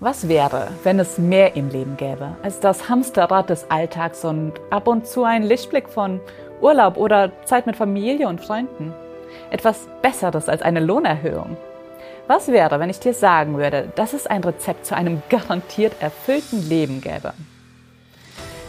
[0.00, 4.86] Was wäre, wenn es mehr im Leben gäbe als das Hamsterrad des Alltags und ab
[4.86, 6.20] und zu ein Lichtblick von
[6.60, 8.94] Urlaub oder Zeit mit Familie und Freunden?
[9.50, 11.56] Etwas Besseres als eine Lohnerhöhung.
[12.28, 16.68] Was wäre, wenn ich dir sagen würde, dass es ein Rezept zu einem garantiert erfüllten
[16.68, 17.32] Leben gäbe?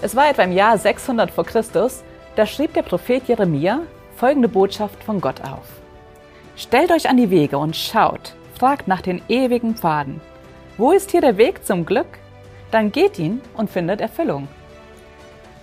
[0.02, 2.04] Es war etwa im Jahr 600 vor Christus,
[2.38, 3.82] da schrieb der Prophet Jeremia
[4.16, 5.68] folgende Botschaft von Gott auf.
[6.56, 10.22] Stellt euch an die Wege und schaut, fragt nach den ewigen Pfaden
[10.80, 12.08] wo ist hier der Weg zum Glück?
[12.72, 14.48] Dann geht ihn und findet Erfüllung.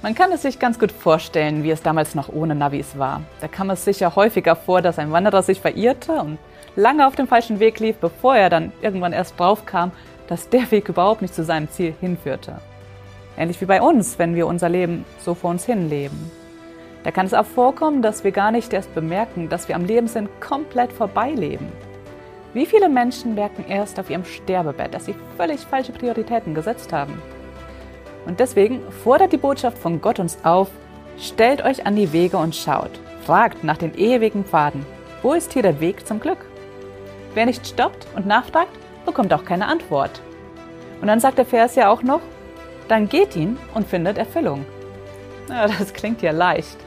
[0.02, 3.22] Man kann es sich ganz gut vorstellen, wie es damals noch ohne Navis war.
[3.40, 6.36] Da kam es sicher häufiger vor, dass ein Wanderer sich verirrte und
[6.76, 9.90] lange auf dem falschen Weg lief, bevor er dann irgendwann erst drauf kam,
[10.28, 12.58] dass der Weg überhaupt nicht zu seinem Ziel hinführte.
[13.38, 16.30] Ähnlich wie bei uns, wenn wir unser Leben so vor uns hinleben.
[17.04, 20.28] Da kann es auch vorkommen, dass wir gar nicht erst bemerken, dass wir am Lebenssinn
[20.40, 21.72] komplett vorbeileben.
[22.56, 27.20] Wie viele Menschen merken erst auf ihrem Sterbebett, dass sie völlig falsche Prioritäten gesetzt haben?
[28.24, 30.70] Und deswegen fordert die Botschaft von Gott uns auf,
[31.18, 32.92] stellt euch an die Wege und schaut,
[33.26, 34.86] fragt nach den ewigen Pfaden.
[35.20, 36.38] Wo ist hier der Weg zum Glück?
[37.34, 38.72] Wer nicht stoppt und nachfragt,
[39.04, 40.22] bekommt auch keine Antwort.
[41.02, 42.22] Und dann sagt der Vers ja auch noch,
[42.88, 44.64] dann geht ihn und findet Erfüllung.
[45.50, 46.78] Ja, das klingt ja leicht.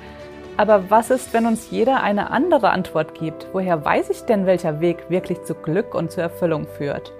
[0.57, 3.47] Aber was ist, wenn uns jeder eine andere Antwort gibt?
[3.53, 7.13] Woher weiß ich denn, welcher Weg wirklich zu Glück und zur Erfüllung führt?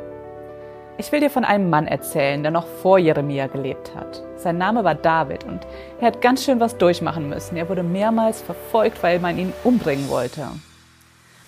[0.98, 4.22] Ich will dir von einem Mann erzählen, der noch vor Jeremia gelebt hat.
[4.36, 5.62] Sein Name war David und
[6.02, 7.56] er hat ganz schön was durchmachen müssen.
[7.56, 10.48] Er wurde mehrmals verfolgt, weil man ihn umbringen wollte.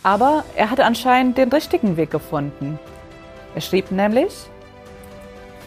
[0.03, 2.79] Aber er hatte anscheinend den richtigen Weg gefunden.
[3.53, 4.33] Er schrieb nämlich,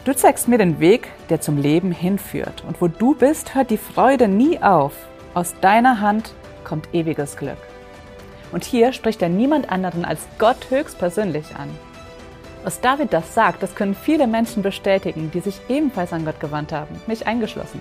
[0.05, 2.62] Du zeigst mir den Weg, der zum Leben hinführt.
[2.67, 4.92] Und wo du bist, hört die Freude nie auf.
[5.35, 6.33] Aus deiner Hand
[6.63, 7.59] kommt ewiges Glück.
[8.53, 11.69] Und hier spricht er niemand anderen als Gott höchstpersönlich an.
[12.63, 16.73] Was David das sagt, das können viele Menschen bestätigen, die sich ebenfalls an Gott gewandt
[16.73, 17.81] haben, mich eingeschlossen.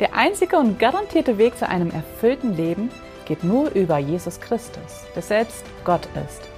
[0.00, 2.88] Der einzige und garantierte Weg zu einem erfüllten Leben
[3.26, 6.48] geht nur über Jesus Christus, der selbst Gott ist.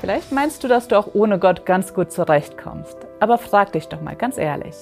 [0.00, 4.00] Vielleicht meinst du, dass du auch ohne Gott ganz gut zurechtkommst, aber frag dich doch
[4.00, 4.74] mal ganz ehrlich,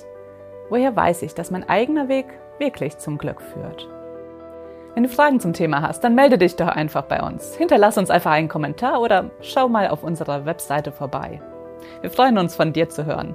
[0.69, 2.27] woher weiß ich, dass mein eigener Weg
[2.61, 3.89] wirklich zum Glück führt?
[4.95, 7.55] Wenn du Fragen zum Thema hast, dann melde dich doch einfach bei uns.
[7.55, 11.41] Hinterlass uns einfach einen Kommentar oder schau mal auf unserer Webseite vorbei.
[12.01, 13.35] Wir freuen uns, von dir zu hören.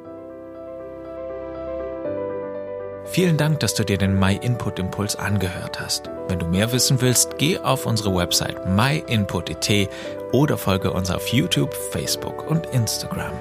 [3.05, 6.09] Vielen Dank, dass du dir den My Input Impuls angehört hast.
[6.27, 9.89] Wenn du mehr wissen willst, geh auf unsere Website myinput.it
[10.31, 13.31] oder folge uns auf YouTube, Facebook und Instagram.